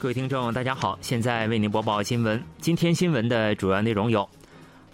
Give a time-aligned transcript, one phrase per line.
[0.00, 2.42] 各位听众，大家好，现在为您播报新闻。
[2.58, 4.26] 今天新闻的主要内容有：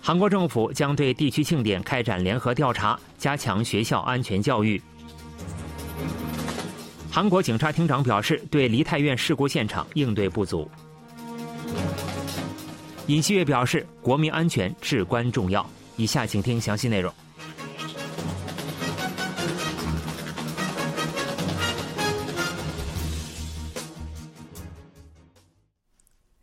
[0.03, 4.81] 韩国政府将对地区庆典开展联合调查，加强学校安全教育；
[7.09, 10.69] 韩国警察厅长表示，对梨泰院事故现场应对不足；
[13.07, 15.65] 尹锡悦表示，国民安全至关重要。
[15.97, 17.15] 以下请听详细内容。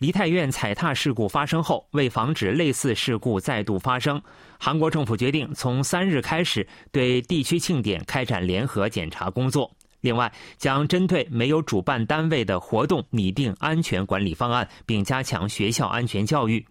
[0.03, 4.21] 梨泰院踩踏事故发生后，为防止类似事故再度发生，
[4.59, 9.71] 韩国政府决定从三日开始对地区庆典开展联合检查工作。
[10.01, 16.65] 另外，将针对没有主办单位的活动拟定安全管理方案，并加强学校安全教育。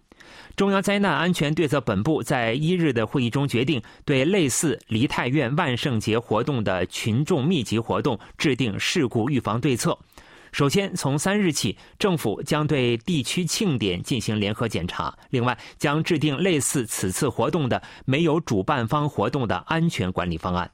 [0.55, 9.97] 中央灾难安全对策本部在一日的会议中决定，对类似梨泰院万圣节活动的群众密集活动制定事故预防对策。
[10.53, 15.11] 首先，从三日起，政府将对地区庆典进行联合检查。
[15.31, 20.69] 另外，将制定类似此次活动的没有主办方活动的安全管理方案。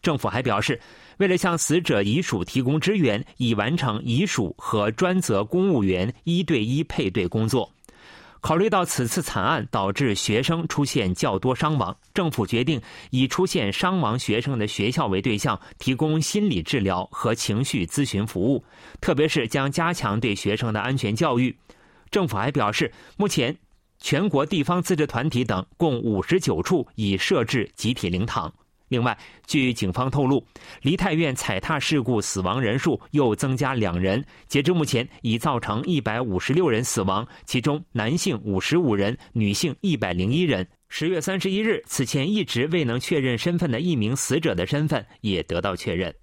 [0.00, 0.80] 政府还表示，
[1.18, 7.72] 为了向死者遗属提供支援，已完成遗属和专责公务员一对一配对工作。
[8.42, 18.64] 考虑到此次惨案导致学生出现较多伤亡，政府决定以出现伤亡学生的学校为对象，提供心理治疗和情绪咨询服务，
[19.00, 21.56] 特别是将加强对学生的安全教育。
[22.10, 23.56] 政府还表示，目前
[24.00, 28.52] 全国地方自治团体等共五十九处已设置集体灵堂。
[28.92, 30.46] 另外，据警方透露，
[30.82, 40.68] 梨泰院踩踏事故死亡人数又增加两人，截至目前已造成一百五十六人死亡，其中男性五十五人，女性一百零一人。
[40.90, 46.14] 十月三十一日，此前一直未能确认身份的一名死者的身份也得到确认。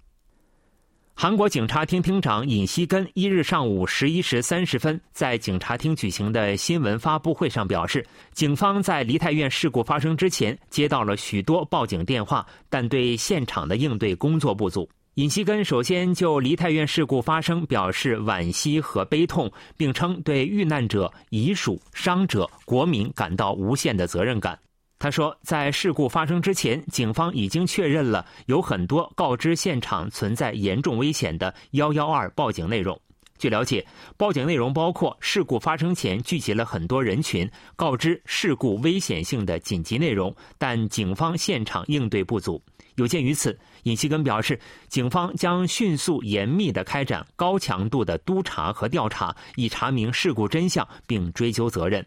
[1.22, 8.02] 韩国警察厅厅长尹锡根一日上午十一时三十分在警察厅举行的新闻发布会上表示，
[8.32, 14.88] 警方在梨泰院事故发生之前接到了许多报警电话，但对现场的应对工作不足。
[15.16, 24.58] 尹锡根首先就梨泰院事故发生表示惋惜和悲痛，并称对遇难者、遗属、伤者、国民感到无限的责任感。
[25.00, 33.00] 他说，在事故发生之前，警方已经确认了有很多告知现场存在严重危险的“幺幺二”报警内容。
[33.38, 33.82] 据了解，
[34.18, 42.62] 报警内容包括事故发生前聚集了很多人群，告知事故危险性的紧急内容，但警方现场应对不足。
[42.96, 52.06] 有鉴于此，尹锡根表示，警方将迅速严密地开展高强度的督查和调查，以查明事故真相并追究责任。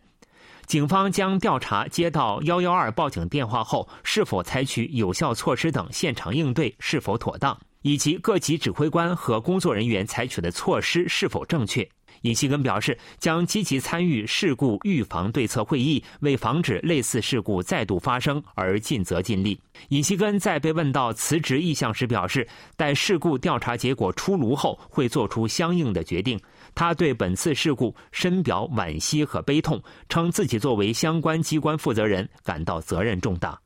[0.66, 11.88] 警方将调查接到幺幺二报警电话后是否采取有效措施等现场应对是否妥当，以及各级指挥官和工作人员采取的措施是否正确。
[12.22, 19.60] 尹锡根表示，将积极参与事故预防对策会议，为防止类似事故再度发生而尽责尽力。
[19.90, 22.48] 尹锡根在被问到辞职意向时表示，
[22.78, 26.40] 待事故调查结果出炉后，会做出相应的决定。
[26.76, 33.60] 他对本次事故深表惋惜和悲痛，称自己作为相关机关负责人感到责任重大。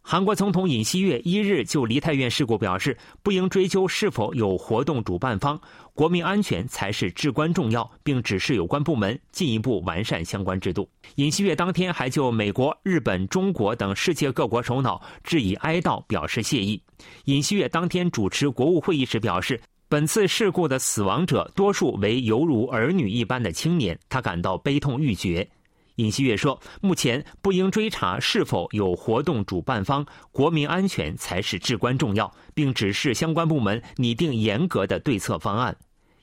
[0.00, 5.60] 韩国总统尹锡悦一日就梨泰院事故表示，不应追究是否有活动主办方，
[5.92, 10.88] 国民安全才是至关重要，并指示有关部门进一步完善相关制度。
[11.16, 16.82] 尹锡悦当天还就美国、日本、中国等世界各国首脑致以哀悼表示谢意。
[17.26, 19.60] 尹锡悦当天主持国务会议时表示。
[19.90, 25.48] 本次事故的死亡者多数为犹如儿女一般的青年，他感到悲痛欲绝。
[25.94, 35.74] 尹锡悦说：“目前不应追查是否有活动主办方，国民安全才是至关重要，并指示相关部门拟定严格的对策方案。”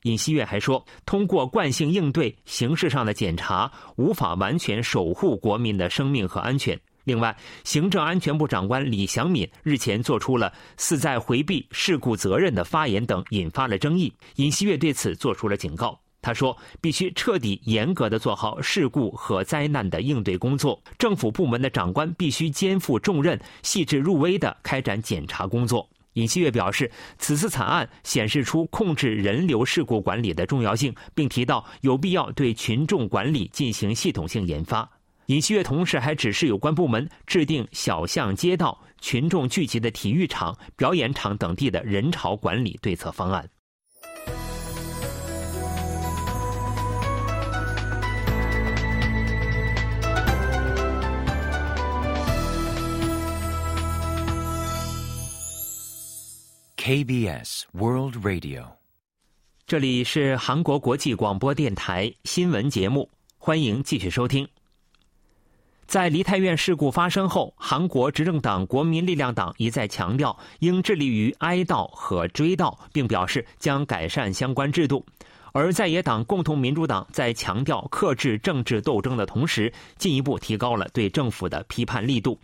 [0.04, 14.12] 尹锡悦还说：“通过惯性应对、形式上的检查，无法完全守护国民的生命和安全。”另外，行政安全部长官李祥敏日前做出了似在回避事故责任的发言等，引发了争议。
[14.36, 34.90] 尹锡悦对此做出了警告，他说：“必须彻底严格的做好事故和灾难的应对工作，政府部门的长官必须肩负重任，细致入微的开展检查工作。”尹锡悦表示，此次惨案显示出控制人流事故管理的重要性，并提到有必要对群众管理进行系统性研发。
[35.28, 43.50] 尹锡悦同时还指示有关部门制定小巷街道、群众聚集的体育场、表演场等地的人潮管理对策方案。
[56.78, 58.68] KBS World Radio。
[59.66, 64.48] 这里是韩国国际广播电台新闻节目，欢迎继续收听。
[65.88, 75.06] 在梨泰院事故发生后，韩国执政党国民力量党一再强调应致力于哀悼和追悼，并表示将改善相关制度。
[75.54, 82.38] 而在野党共同民主党在强调克制政治斗争的同时，进一步提高了对政府的批判力度。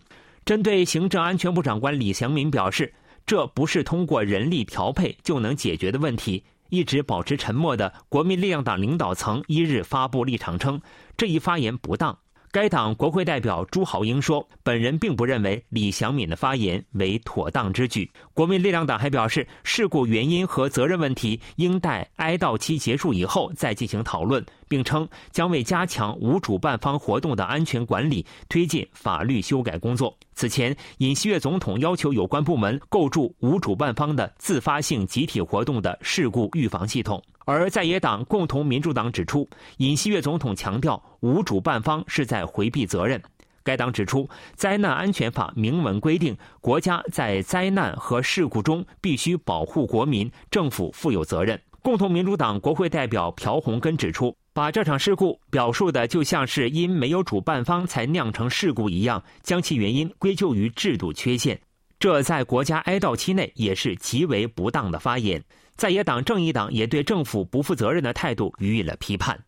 [0.46, 2.94] 针对行政安全部长官李祥民表示，
[3.26, 6.44] 这不是通过人力调配就能解决的问题。
[6.70, 10.80] 一直保持沉默的国民力量党领导层一日发布立场称，
[11.18, 12.18] 这一发言不当。
[12.52, 30.18] 该党国会代表朱豪英说：“本人并不认为李祥敏的发言为妥当之举。”国民力量党还表示，事故原因和责任问题应待哀悼期结束以后再进行讨论，并称将为加强无主办方活动的安全管理推进法律修改工作。
[30.42, 37.22] 此前，尹锡悦总统要求有关部门构筑无主办方的自发性集体活动的事故预防系统。
[37.46, 39.48] 而在野党共同民主党指出，
[39.78, 43.22] 尹锡悦总统强调无主办方是在回避责任。
[43.64, 51.62] 该党指出，灾难安全法明文规定，国家在灾难和事故中必须保护国民，政府负有责任。
[51.84, 61.60] 共同民主党国会代表朴洪根指出，把这场事故表述的就像是因没有主办方才酿成事故一样，将其原因归咎于制度缺陷，
[62.00, 65.42] 这在国家哀悼期内也是极为不当的发言。
[65.78, 69.42] 在野党正义党也对政府不负责任的态度予以了批判。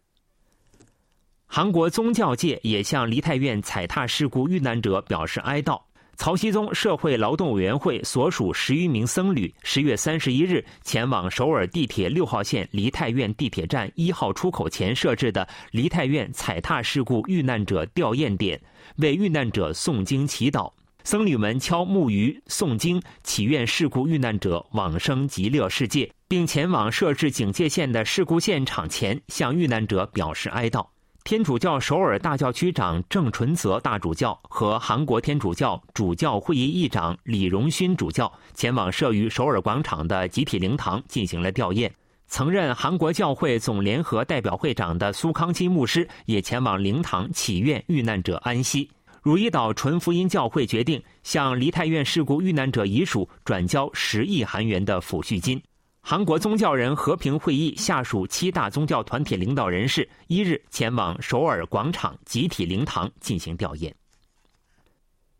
[1.45, 5.81] 韩国宗教界也向梨泰院踩踏事故遇难者表示哀悼。
[6.15, 18.62] 曹熙宗社会劳动委员会所属十余名僧侣，十月三十一日前往首尔地铁六号线梨泰院地铁站一号出口前设置的梨泰院踩踏事故遇难者吊唁点，
[18.98, 20.71] 为遇难者诵经祈祷。
[21.04, 30.93] 僧侣们敲木鱼诵经，祈愿事故遇难者往生极乐世界，并前往设置警戒线的事故现场前向遇难者表示哀悼。
[31.25, 41.89] 天主教首尔大教区长郑纯泽大主教和韩国天主教主教会议议长李荣勋主教前往设于首尔广场的集体灵堂进行了吊唁。
[42.27, 48.91] 曾任韩国教会总联合代表会长的苏康基牧师也前往灵堂祈愿遇难者安息。
[49.21, 55.61] 汝矣岛纯福音教会决定向梨泰院事故遇难者遗属转交十亿韩元的抚恤金。
[56.05, 63.89] 韩国宗教人和平会议下属七大宗教团体领导人士一日前往首尔广场集体灵堂进行吊唁。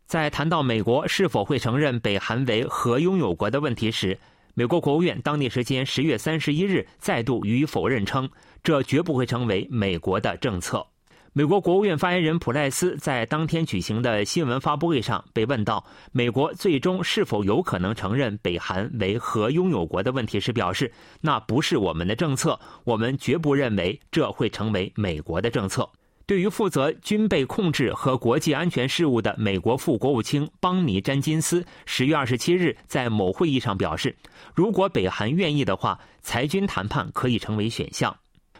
[0.06, 4.18] 在谈到美国是否会承认北韩为核拥有国的问题时，
[4.54, 8.26] 美国国务院当地时间十月三十一日再度予以否认，称
[8.62, 10.86] 这绝不会成为美国的政策。
[11.36, 25.90] 美国国务院发言人普赖斯在当天举行的新闻发布会上被问到美国最终是否有可能承认北韩为核拥有国的问题时，表示那不是我们的政策，我们绝不认为这会成为美国的政策。
[26.24, 34.14] 对于负责军备控制和国际安全事务的美国副国务卿邦尼·詹金斯，十月二十七日在某会议上表示，
[34.54, 38.16] 如果北韩愿意的话，裁军谈判可以成为选项。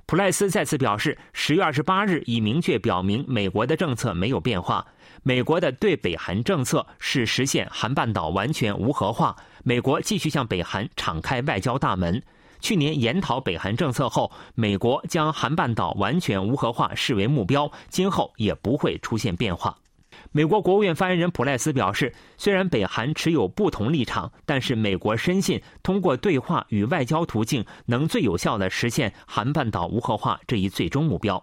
[0.07, 4.87] 普赖斯再次表示，十月二十八日已明确表明，美国的政策没有变化。
[5.23, 9.35] 美国的对北韩政策是实现韩半岛完全无核化。
[9.63, 12.23] 美国继续向北韩敞开外交大门。
[12.61, 19.75] 去年研讨北韩政策后，美国将韩半岛完全无核化视为目标，今后也不会出现变化。
[20.37, 31.41] 美国国务院发言人普赖斯表示，虽然北韩持有不同立场，但是美国深信通过对话与外交途径能最有效地实现韩半岛无核化这一最终目标。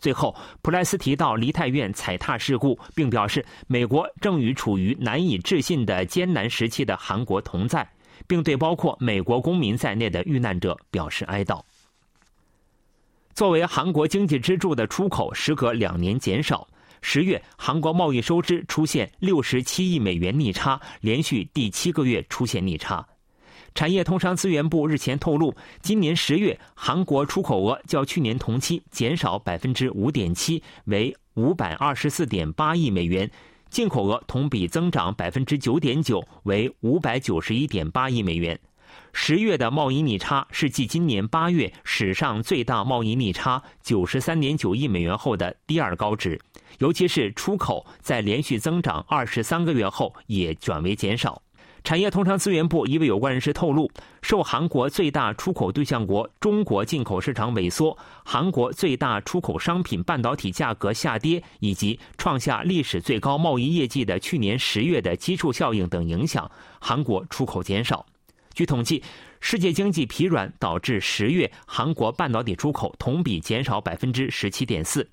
[0.00, 7.88] 最后，普赖斯提到梨泰院踩踏事故，并表示美国正与处于难以置信的艰难时期的韩国同在，
[8.26, 11.62] 并对包括美国公民在内的遇难者表示哀悼。
[13.34, 16.66] 作为韩国经济支柱的出口，时隔两年减少。
[17.02, 23.06] 十月，韩国贸易收支出现六十七亿美元逆差，连续第七个月出现逆差。
[23.74, 33.26] 产业通商资源部日前透露，今年十月韩国出口额较去年同期减少百分之五点七，为五百二十四点八亿美元；
[33.68, 38.58] 进口额同比增长百分之九点九，为五百九十一点八亿美元。
[39.12, 46.40] 十月的贸易逆差是继今年八月史上最大贸易逆差九十三点九亿美元后的第二高值。
[46.78, 51.40] 尤其是出口在连续增长二十三个月后也转为减少。
[51.84, 53.90] 产业通商资源部一位有关人士透露，
[54.22, 66.48] 受韩国最大出口对象国中国进口市场萎缩、韩国最大出口商品半导体价格下跌以及创下历史最高贸易业绩的去年十月的基数效应等影响，
[66.80, 68.06] 韩国出口减少。
[68.54, 69.02] 据统计，
[69.40, 75.08] 世界经济疲软导致十月韩国半导体出口同比减少百分之十七点四，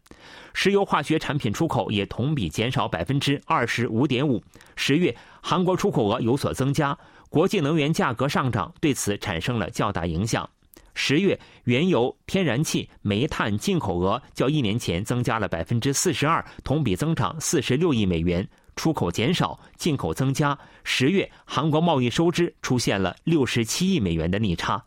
[0.53, 4.43] 石油化学产品出口也同比减少百分之二十五点五。
[4.75, 6.97] 十月韩国出口额有所增加，
[7.29, 10.49] 国际能源价格上涨对此产生了较大影响。
[10.95, 18.45] 十月原油、天然气、煤炭进口额较一年前增加了百分之四十二，同比增长四十六亿美元。
[18.79, 20.57] 出口减少，进口增加。
[20.85, 24.81] 十月，韩国贸易收支出现了六十七亿美元的逆差。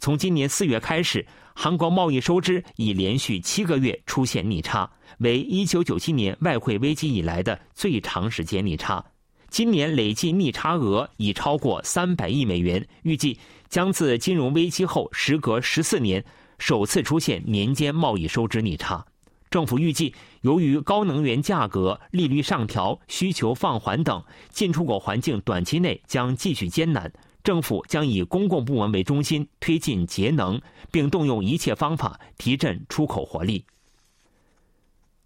[0.00, 9.04] 从今年四月开始，韩国贸易收支已连续七个月出现逆差，为一九九七年外汇危机以来的最长时间逆差。
[9.48, 16.24] 今年累计逆差额已超过三百亿美元，预计将自金融危机后时隔十四年
[16.58, 19.06] 首次出现年间贸易收支逆差。
[19.50, 27.10] 政府预计，由于高能源价格、利率上调、需求放缓等，进出口环境短期内将继续艰难。
[27.42, 33.64] 政府将以公共部门为中心，推进节能，并动用一切方法提振出口活力。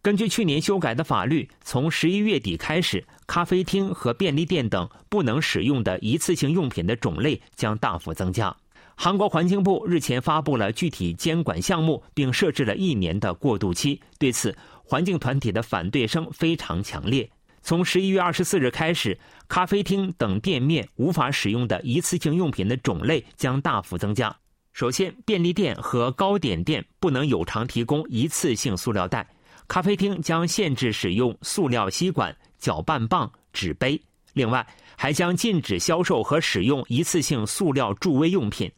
[0.02, 8.56] 根据去年修改的法律，从十一月底开始，咖啡厅和便利店等不能使用的一次性用品的种类将大幅增加。
[9.04, 14.00] 韩国环境部日前发布了具体监管项目，并设置了一年的过渡期。
[14.16, 17.28] 对此，环境团体的反对声非常强烈。
[17.62, 19.18] 从十一月二十四日开始，
[19.48, 24.32] 咖啡厅等店面无法使用的一次性用品的种类将大幅增加。
[24.72, 29.26] 首先，便利店和糕点店不能有偿提供一次性塑料袋；
[29.66, 34.00] 咖啡厅将限制使用塑料吸管、搅拌棒、纸杯。
[34.34, 34.64] 另外，
[34.96, 38.70] 还将禁止销售和使用一次性塑料助威用品。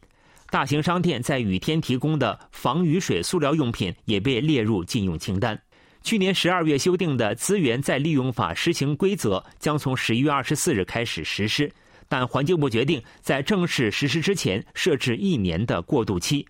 [0.55, 5.61] 大型商店在雨天提供的防雨水塑料用品也被列入禁用清单。
[6.01, 11.69] 去年十二月修订的资源再利用法施行规则将从十一月二十四日开始实施，
[12.07, 16.47] 但环境部决定在正式实施之前设置一年的过渡期。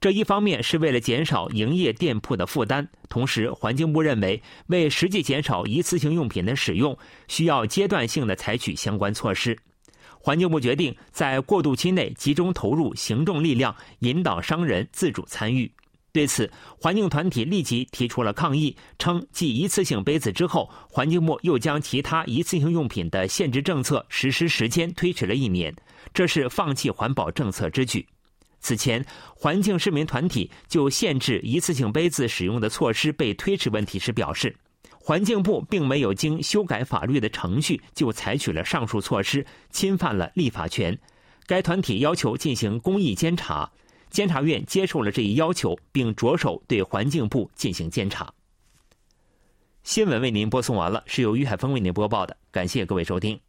[0.00, 6.98] 这一方面是为了减少营业店铺的负担，同时环境部认为，为实际减少一次性用品的使用，
[7.28, 9.56] 需要阶段性的采取相关措施。
[10.26, 15.70] 环境部决定在过渡期内集中投入行政力量，引导商人自主参与。
[16.10, 25.72] 对此，环境团体立即提出了抗议，称继一次性杯子之后，环境部又将其他一次性用品的限制政策实施时间推迟了一年，
[26.12, 28.04] 这是放弃环保政策之举。
[28.58, 34.52] 此前，环境市民团体就限制一次性杯子使用的措施被推迟问题时表示，
[35.06, 40.98] 环境部并没有经修改法律的程序就采取了上述措施，侵犯了立法权。
[41.46, 43.70] 该团体要求进行公益监察，
[44.10, 48.34] 监察院接受了这一要求，并着手对环境部进行监察。
[49.84, 53.45] 新闻为您播送完了，是由于海峰为您播报的，感谢各位收听。